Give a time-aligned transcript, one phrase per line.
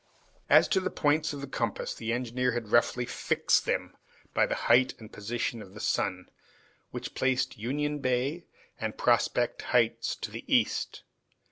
[0.49, 3.95] As to the points of the compass, the engineer had roughly fixed them
[4.33, 6.27] by the height and position of the sun,
[6.89, 8.45] which placed Union Bay
[8.79, 11.03] and Prospect Heights to the east.